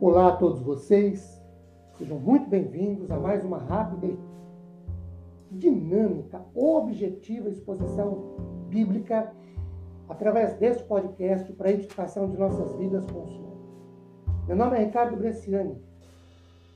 [0.00, 1.42] Olá a todos vocês,
[1.96, 4.06] sejam muito bem-vindos a mais uma rápida
[5.50, 8.36] dinâmica, objetiva exposição
[8.68, 9.32] bíblica
[10.08, 13.56] através deste podcast para a edificação de nossas vidas com o Senhor.
[14.46, 15.82] Meu nome é Ricardo Bresciani,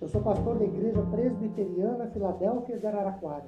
[0.00, 3.46] eu sou pastor da Igreja Presbiteriana Filadélfia de Araraquara,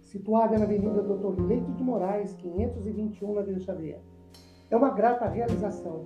[0.00, 4.00] situada na Avenida Doutor Leite de Moraes, 521, na Vila Xavier.
[4.70, 6.04] É uma grata realização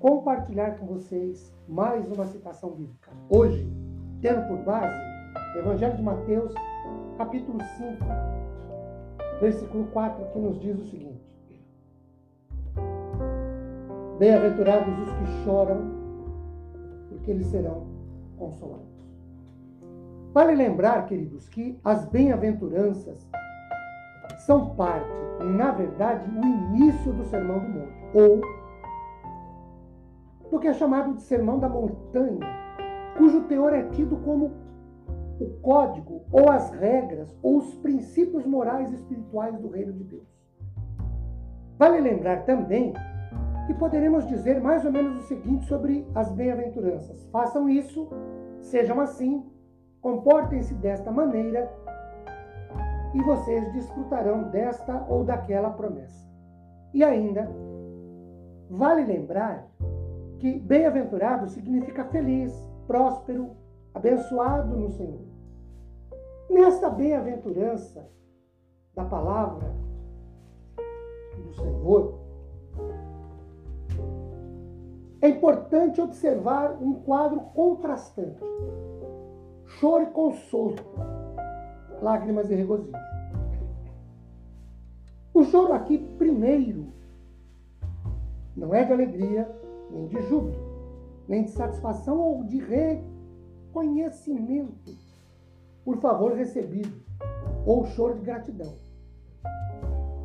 [0.00, 3.10] compartilhar com vocês mais uma citação bíblica.
[3.28, 3.68] Hoje,
[4.20, 4.96] tendo por base
[5.54, 6.54] o Evangelho de Mateus,
[7.16, 8.04] capítulo 5,
[9.40, 11.26] versículo 4, que nos diz o seguinte:
[14.18, 15.80] Bem-aventurados os que choram,
[17.08, 17.86] porque eles serão
[18.36, 18.86] consolados.
[20.32, 23.28] Vale lembrar, queridos, que as bem-aventuranças
[24.46, 25.10] são parte,
[25.56, 28.40] na verdade, o início do Sermão do Monte, ou
[30.50, 32.46] do que é chamado de Sermão da Montanha,
[33.16, 34.52] cujo teor é tido como
[35.40, 40.28] o código, ou as regras, ou os princípios morais e espirituais do reino de Deus.
[41.78, 42.92] Vale lembrar também
[43.66, 48.08] que poderemos dizer mais ou menos o seguinte sobre as bem-aventuranças: façam isso,
[48.60, 49.44] sejam assim,
[50.00, 51.70] comportem-se desta maneira,
[53.14, 56.28] e vocês desfrutarão desta ou daquela promessa.
[56.92, 57.48] E ainda,
[58.68, 59.66] vale lembrar
[60.38, 62.52] que bem-aventurado significa feliz,
[62.86, 63.50] próspero,
[63.92, 65.20] abençoado no Senhor.
[66.48, 68.08] Nesta bem-aventurança
[68.94, 69.74] da palavra
[71.36, 72.18] do Senhor,
[75.20, 78.40] é importante observar um quadro contrastante:
[79.66, 80.76] choro e consolo,
[82.00, 82.92] lágrimas e regozijo.
[85.34, 86.86] O choro aqui, primeiro,
[88.56, 89.48] não é de alegria,
[89.90, 90.56] nem de júbilo,
[91.26, 95.08] nem de satisfação ou de reconhecimento
[95.88, 97.02] por favor recebido,
[97.64, 98.74] ou choro de gratidão.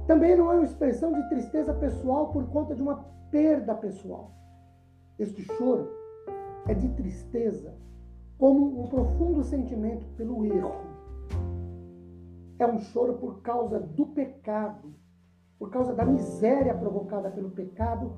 [0.05, 2.97] Também não é uma expressão de tristeza pessoal por conta de uma
[3.31, 4.31] perda pessoal.
[5.17, 5.89] Este choro
[6.67, 7.73] é de tristeza
[8.37, 10.83] como um profundo sentimento pelo erro.
[12.59, 14.93] É um choro por causa do pecado,
[15.57, 18.11] por causa da miséria provocada pelo pecado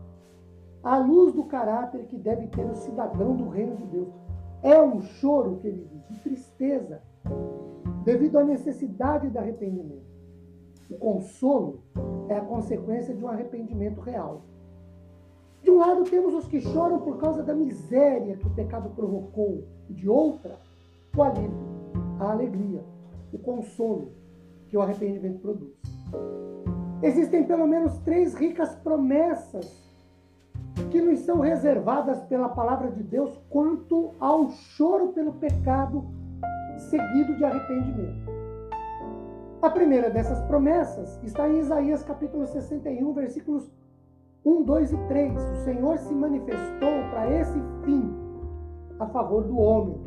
[0.86, 4.14] à luz do caráter que deve ter o cidadão do reino de Deus.
[4.62, 7.02] É um choro, queridos, de tristeza,
[8.04, 10.06] devido à necessidade de arrependimento.
[10.92, 11.80] O consolo
[12.30, 14.44] é a consequência de um arrependimento real.
[15.64, 19.64] De um lado, temos os que choram por causa da miséria que o pecado provocou,
[19.90, 20.56] e de outra,
[21.18, 21.66] o alívio,
[22.20, 22.84] a alegria,
[23.34, 24.12] o consolo
[24.68, 25.74] que o arrependimento produz.
[27.02, 29.84] Existem pelo menos três ricas promessas
[30.96, 36.06] que nos são reservadas pela palavra de Deus quanto ao choro pelo pecado
[36.78, 38.32] seguido de arrependimento.
[39.62, 43.70] A primeira dessas promessas está em Isaías capítulo 61, versículos
[44.46, 45.34] 1, 2 e 3.
[45.36, 48.16] O Senhor se manifestou para esse fim
[48.98, 50.00] a favor do homem.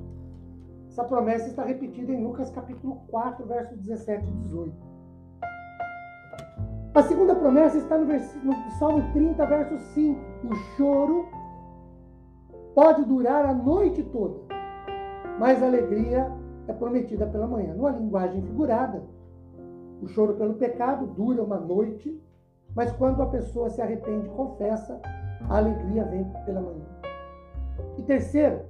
[0.88, 4.87] Essa promessa está repetida em Lucas capítulo 4, versos 17 e 18.
[6.98, 10.20] A segunda promessa está no, no Salmo 30, verso 5.
[10.44, 11.28] O choro
[12.74, 14.40] pode durar a noite toda,
[15.38, 16.28] mas a alegria
[16.66, 17.72] é prometida pela manhã.
[17.72, 19.04] Numa linguagem figurada,
[20.02, 22.20] o choro pelo pecado dura uma noite,
[22.74, 25.00] mas quando a pessoa se arrepende e confessa,
[25.48, 26.84] a alegria vem pela manhã.
[27.96, 28.62] E terceiro,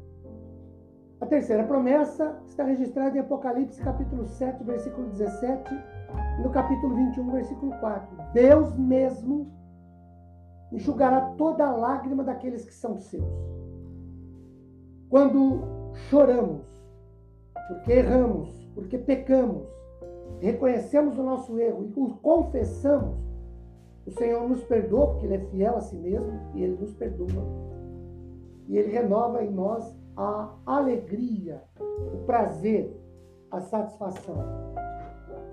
[1.18, 5.74] a terceira promessa está registrada em Apocalipse capítulo 7, versículo 17
[6.38, 8.16] no capítulo 21, versículo 4.
[8.32, 9.50] Deus mesmo
[10.72, 13.24] enxugará toda a lágrima daqueles que são seus.
[15.08, 15.62] Quando
[16.10, 16.66] choramos,
[17.68, 19.66] porque erramos, porque pecamos,
[20.40, 23.16] reconhecemos o nosso erro e o confessamos,
[24.06, 27.44] o Senhor nos perdoa, porque Ele é fiel a si mesmo e Ele nos perdoa.
[28.68, 32.94] E Ele renova em nós a alegria, o prazer,
[33.50, 34.36] a satisfação.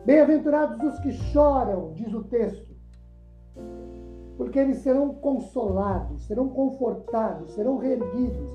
[0.05, 2.75] Bem-aventurados os que choram, diz o texto,
[4.37, 8.47] porque eles serão consolados, serão confortados, serão reerguidos,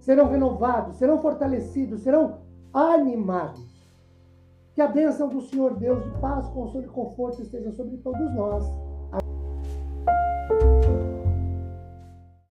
[0.00, 2.38] serão renovados, serão fortalecidos, serão
[2.72, 3.68] animados.
[4.72, 8.64] Que a bênção do Senhor Deus de paz, consolo e conforto esteja sobre todos nós.
[9.12, 10.97] Amém.